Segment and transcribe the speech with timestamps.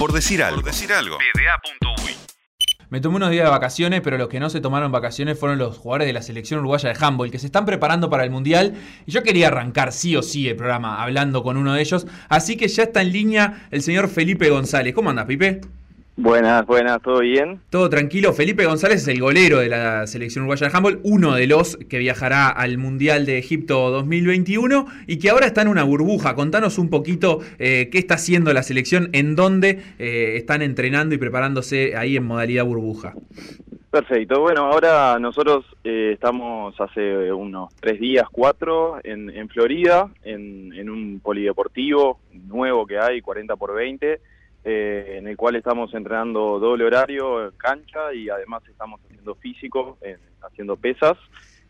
[0.00, 0.62] Por decir algo.
[0.62, 1.18] Por decir algo.
[2.88, 5.76] Me tomé unos días de vacaciones, pero los que no se tomaron vacaciones fueron los
[5.76, 8.76] jugadores de la selección uruguaya de handball, que se están preparando para el Mundial.
[9.04, 12.06] Y yo quería arrancar sí o sí el programa hablando con uno de ellos.
[12.30, 14.94] Así que ya está en línea el señor Felipe González.
[14.94, 15.60] ¿Cómo andas, Pipe?
[16.16, 17.60] Buenas, buenas, ¿todo bien?
[17.70, 18.32] Todo tranquilo.
[18.32, 21.98] Felipe González es el golero de la selección uruguaya de handball, uno de los que
[21.98, 26.34] viajará al Mundial de Egipto 2021 y que ahora está en una burbuja.
[26.34, 31.18] Contanos un poquito eh, qué está haciendo la selección, en dónde eh, están entrenando y
[31.18, 33.14] preparándose ahí en modalidad burbuja.
[33.90, 40.72] Perfecto, bueno, ahora nosotros eh, estamos hace unos tres días, cuatro, en, en Florida, en,
[40.74, 44.20] en un polideportivo nuevo que hay, 40 por 20
[44.64, 49.98] eh, en el cual estamos entrenando doble horario en cancha y además estamos haciendo físico,
[50.42, 51.16] haciendo pesas.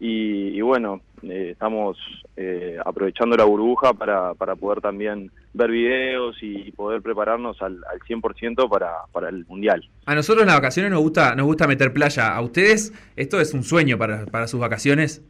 [0.00, 1.96] Y, bueno, eh, estamos
[2.36, 8.00] eh, aprovechando la burbuja para, para poder también ver videos y poder prepararnos al, al
[8.00, 9.88] 100% para, para el Mundial.
[10.04, 12.34] A nosotros en las vacaciones nos gusta, nos gusta meter playa.
[12.34, 15.22] ¿A ustedes esto es un sueño para, para sus vacaciones?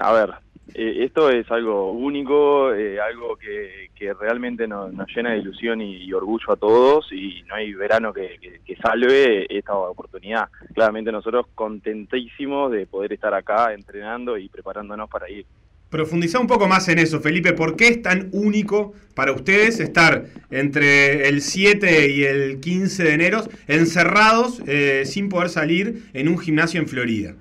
[0.00, 0.34] a ver,
[0.72, 3.84] eh, esto es algo único, eh, algo que,
[4.20, 8.38] realmente nos, llena de ilusión y, orgullo a todos y no hay verano que,
[8.82, 10.48] salve esta oportunidad.
[10.74, 15.46] Claramente nosotros contentísimos de poder estar acá entrenando y preparándonos para ir.
[15.88, 17.52] Profundiza un poco más en eso, Felipe.
[17.52, 23.12] ¿Por qué es tan único para ustedes estar entre el 7 y el 15 de
[23.12, 27.36] enero encerrados eh, sin poder salir en un gimnasio en Florida?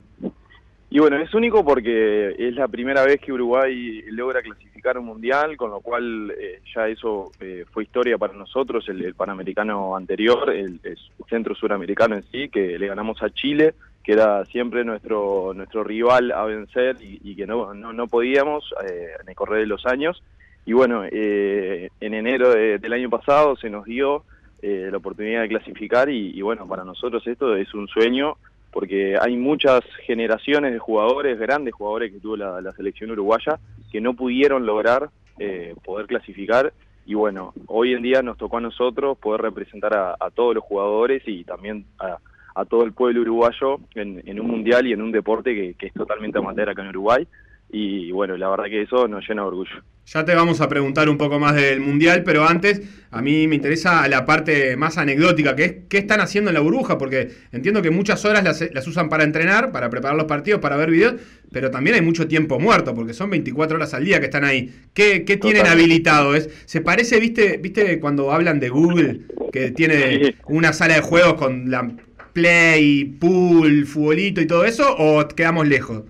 [0.94, 5.58] Y bueno, es único porque es la primera vez que Uruguay logra clasificar un mundial,
[5.58, 10.80] con lo cual eh, ya eso eh, fue historia para nosotros, el, panamericano anterior, el,
[11.27, 16.31] centro suramericano en sí, que le ganamos a Chile, que era siempre nuestro nuestro rival
[16.31, 20.21] a vencer y, que no, no, podíamos eh, en el correr de los años.
[20.64, 24.25] Y bueno, en enero del año pasado se nos dio
[24.61, 28.38] la oportunidad de clasificar y bueno, para nosotros esto es un sueño
[28.74, 33.60] porque hay muchas generaciones de jugadores, grandes jugadores que tuvo la, selección uruguaya,
[33.92, 36.73] que no pudieron lograr eh, poder clasificar.
[37.06, 41.22] Y bueno, hoy en día nos tocó a nosotros poder representar a, todos los jugadores
[41.28, 45.73] y también a, todo el pueblo uruguayo en, un mundial y en un deporte que,
[45.76, 47.28] que es totalmente amateur acá en Uruguay
[47.73, 49.84] y bueno, la verdad que eso nos llena de orgullo.
[50.06, 53.56] Ya te vamos a preguntar un poco más del Mundial, pero antes a mí me
[53.56, 57.82] interesa la parte más anecdótica, que es qué están haciendo en la burbuja, porque entiendo
[57.82, 61.16] que muchas horas las, usan para entrenar, para preparar los partidos, para ver videos,
[61.52, 64.72] pero también hay mucho tiempo muerto, porque son 24 horas al día que están ahí.
[64.94, 66.36] ¿Qué, tienen habilitado?
[66.36, 71.36] ¿Es, ¿Se parece, viste, viste cuando hablan de Google, que tiene una sala de juegos
[71.36, 71.89] con la
[72.33, 76.04] Play, Pool, futbolito y todo eso, o quedamos lejos?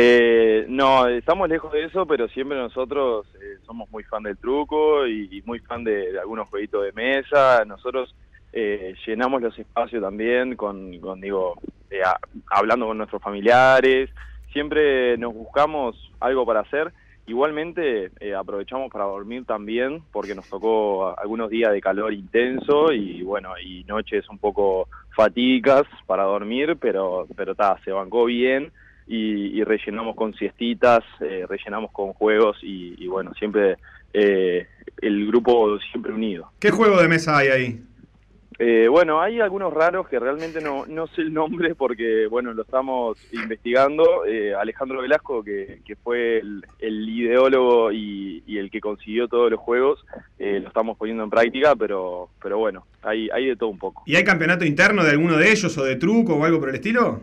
[0.00, 5.04] Eh, no, estamos lejos de eso, pero siempre nosotros eh, somos muy fan del truco
[5.08, 7.64] y, muy fan de, algunos jueguitos de mesa.
[7.64, 8.14] Nosotros
[8.52, 11.56] eh, llenamos los espacios también con, digo,
[11.90, 12.00] eh,
[12.48, 14.08] hablando con nuestros familiares.
[14.52, 16.92] Siempre nos buscamos algo para hacer.
[17.26, 23.50] Igualmente aprovechamos para dormir también porque nos tocó algunos días de calor intenso y bueno,
[23.58, 24.86] y noches un poco
[25.16, 28.70] fatídicas para dormir, pero pero ta, se bancó bien
[29.08, 33.76] y, rellenamos con siestitas, eh, rellenamos con juegos y, bueno, siempre
[34.12, 34.66] eh,
[35.00, 36.50] el grupo siempre unido.
[36.60, 37.82] ¿Qué juego de mesa hay ahí?
[38.60, 42.62] Eh, bueno, hay algunos raros que realmente no, no sé el nombre porque, bueno, lo
[42.62, 44.24] estamos investigando.
[44.58, 50.04] Alejandro Velasco, que, que fue el, ideólogo y, y, el que consiguió todos los juegos,
[50.38, 54.02] lo estamos poniendo en práctica, pero, pero bueno, hay, hay de todo un poco.
[54.06, 56.74] ¿Y hay campeonato interno de alguno de ellos o de truco o algo por el
[56.74, 57.20] estilo?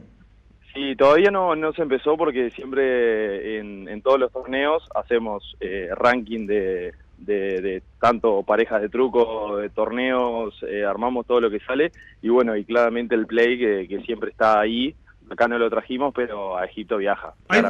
[0.75, 6.45] Sí, todavía no, no se empezó porque siempre en, todos los torneos hacemos eh, ranking
[6.45, 12.27] de, de, tanto parejas de truco, de torneos, eh, armamos todo lo que sale y
[12.27, 14.93] bueno, y claramente el play que, siempre está ahí,
[15.29, 17.33] acá no lo trajimos, pero a Egipto viaja.
[17.47, 17.63] ¿Hay,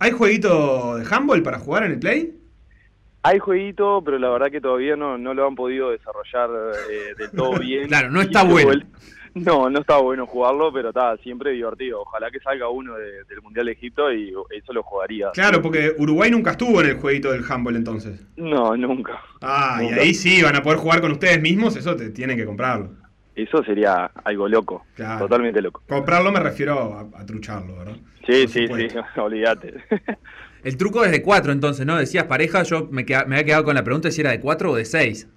[0.00, 2.39] ¿Hay jueguito de handball para jugar en el play?
[3.22, 6.50] Hay jueguito, pero la verdad que todavía no, no lo han podido desarrollar
[6.90, 7.88] eh, del todo bien.
[7.88, 8.72] claro, no está bueno.
[9.34, 12.00] No, no estaba bueno jugarlo, pero está siempre divertido.
[12.02, 15.30] Ojalá que salga uno del Mundial de Egipto y eso lo jugaría.
[15.32, 18.26] Claro, porque Uruguay nunca estuvo en el jueguito del handball entonces.
[18.36, 19.20] No, nunca.
[19.40, 22.44] Ah, y ahí sí van a poder jugar con ustedes mismos, eso te tienen que
[22.44, 22.90] comprarlo.
[23.36, 25.82] Eso sería algo loco, totalmente loco.
[25.88, 27.96] Comprarlo me refiero a, trucharlo, ¿verdad?
[28.26, 28.88] Sí, sí, sí,
[29.20, 29.74] olvídate.
[30.62, 31.96] El truco es de cuatro entonces, ¿no?
[31.96, 34.72] Decías pareja, yo me, me había quedado con la pregunta de si era de cuatro
[34.72, 35.28] o de seis.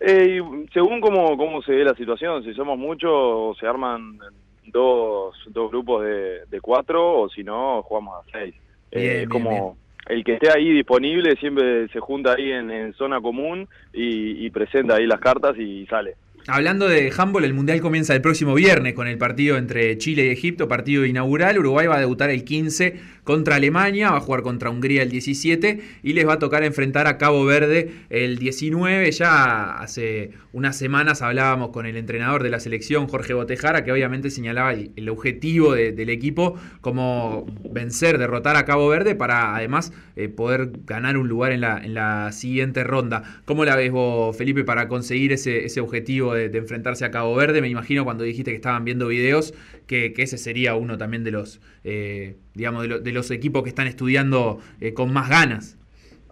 [0.00, 0.40] Eh,
[0.72, 4.18] según cómo, cómo se ve la situación, si somos muchos, se arman
[4.66, 8.54] dos, dos grupos de, de cuatro o si no, jugamos a seis.
[8.92, 9.76] Eh, como
[10.08, 14.96] el que esté ahí disponible siempre se junta ahí en, zona común y, y presenta
[14.96, 16.14] ahí las cartas y sale.
[16.46, 20.28] Hablando de handball, el Mundial comienza el próximo viernes con el partido entre Chile y
[20.30, 21.58] Egipto, partido inaugural.
[21.58, 25.80] Uruguay va a debutar el 15 contra Alemania, va a jugar contra Hungría el 17
[26.02, 29.12] y les va a tocar enfrentar a Cabo Verde el 19.
[29.12, 34.30] Ya hace unas semanas hablábamos con el entrenador de la selección, Jorge Botejara, que obviamente
[34.30, 40.70] señalaba el, objetivo del equipo como vencer, derrotar a Cabo Verde para además eh, poder
[40.86, 43.40] ganar un lugar en la, en la siguiente ronda.
[43.44, 46.29] ¿Cómo la ves vos, Felipe, para conseguir ese, ese objetivo?
[46.34, 47.60] De, enfrentarse a Cabo Verde.
[47.60, 49.54] Me imagino cuando dijiste que estaban viendo videos,
[49.86, 54.58] que, ese sería uno también de los, eh, digamos, de, los equipos que están estudiando
[54.80, 55.78] eh, con más ganas.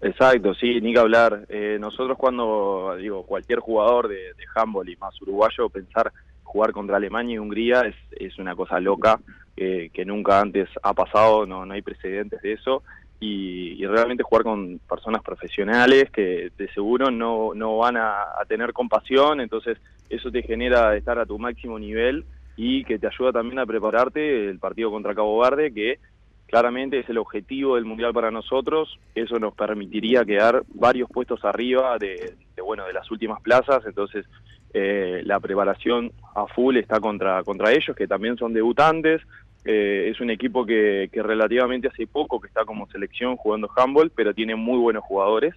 [0.01, 1.47] Exacto, sí, ni que hablar.
[1.49, 6.13] Eh, nosotros cuando, digo, cualquier jugador de, de y más uruguayo, pensar
[6.43, 9.21] jugar contra Alemania y Hungría es, es una cosa loca
[9.57, 12.85] que nunca antes ha pasado, no, no hay precedentes de eso
[13.21, 19.41] y, realmente jugar con personas profesionales que de seguro no, no van a, tener compasión,
[19.41, 19.79] entonces
[20.09, 22.25] eso te genera estar a tu máximo nivel
[22.57, 25.99] y que te ayuda también a prepararte el partido contra Cabo Verde, que
[26.47, 31.99] claramente es el objetivo del Mundial para nosotros, eso nos permitiría quedar varios puestos arriba
[31.99, 34.27] de, bueno, de las últimas plazas, entonces
[34.73, 39.23] eh, la preparación a full está contra, contra ellos, que también son debutantes,
[39.71, 44.33] eh, es un equipo que, relativamente hace poco que está como selección jugando handball, pero
[44.33, 45.55] tiene muy buenos jugadores.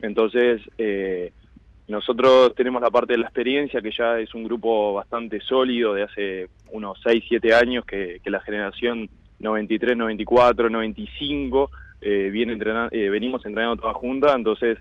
[0.00, 1.30] Entonces, eh,
[1.86, 6.02] nosotros tenemos la parte de la experiencia, que ya es un grupo bastante sólido de
[6.02, 11.70] hace unos 6, 7 años, que, la generación 93, 94, 95
[12.00, 14.78] viene entrenando, eh, venimos entrenando toda junta, entonces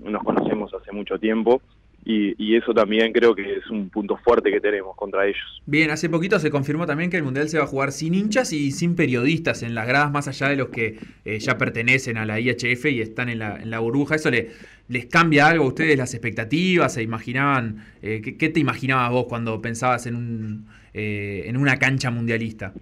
[0.00, 1.62] nos conocemos hace mucho tiempo
[2.08, 5.60] y, eso también creo que es un punto fuerte que tenemos contra ellos.
[5.66, 8.52] Bien, hace poquito se confirmó también que el Mundial se va a jugar sin hinchas
[8.52, 12.24] y sin periodistas en las gradas, más allá de los que eh, ya pertenecen a
[12.24, 14.14] la IHF y están en la, en la burbuja.
[14.14, 14.50] ¿Eso le,
[14.88, 16.94] les cambia algo a ustedes las expectativas?
[16.94, 17.84] ¿Se imaginaban?
[18.02, 22.72] Eh, ¿qué, te imaginabas vos cuando pensabas en, un, eh, en una cancha mundialista?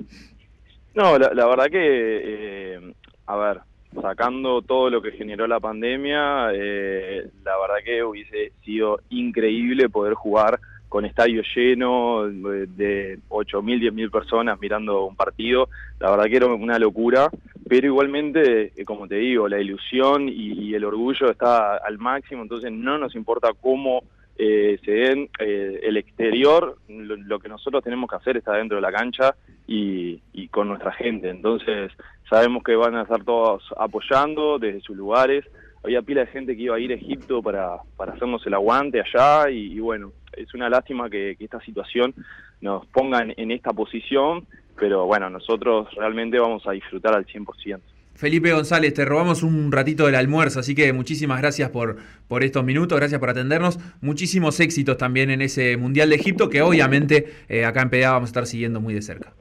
[0.95, 2.93] No, la, la verdad que,
[3.27, 3.61] a ver,
[4.01, 10.15] sacando todo lo que generó la pandemia, eh, la verdad que hubiese sido increíble poder
[10.15, 10.61] jugar
[10.95, 15.69] con estadio lleno de 8.000, 10.000 personas mirando un partido.
[15.99, 17.31] La verdad que era una locura,
[17.69, 22.71] pero igualmente, eh, como te digo, la ilusión y, el orgullo está al máximo, entonces
[22.71, 24.05] no nos importa cómo
[24.37, 28.93] eh, se den el exterior, lo, que nosotros tenemos que hacer está dentro de la
[28.93, 29.35] cancha
[29.67, 31.31] y, y con nuestra gente.
[31.31, 31.93] Entonces,
[32.29, 35.45] Sabemos que van a estar todos apoyando desde sus lugares.
[35.83, 39.01] Había pila de gente que iba a ir a Egipto para, para hacernos el aguante
[39.01, 42.15] allá y, bueno, es una lástima que, esta situación
[42.63, 44.47] nos ponga en, esta posición,
[44.77, 47.81] pero bueno, nosotros realmente vamos a disfrutar al 100%.
[48.15, 51.97] Felipe González, te robamos un ratito del almuerzo, así que muchísimas gracias por,
[52.29, 53.79] por estos minutos, gracias por atendernos.
[54.01, 58.29] Muchísimos éxitos también en ese Mundial de Egipto que obviamente eh, acá en PDA vamos
[58.29, 59.33] a estar siguiendo muy de cerca.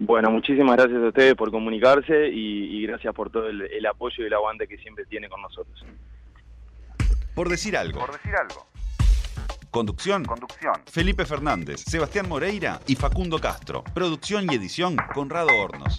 [0.00, 4.34] Bueno, muchísimas gracias a ustedes por comunicarse y, gracias por todo el, apoyo y el
[4.34, 5.84] aguante que siempre tiene con nosotros.
[7.34, 8.00] Por decir algo.
[8.00, 8.66] Por decir algo.
[9.70, 10.24] Conducción.
[10.24, 10.74] Conducción.
[10.90, 13.84] Felipe Fernández, Sebastián Moreira y Facundo Castro.
[13.94, 15.96] Producción y edición Conrado Hornos.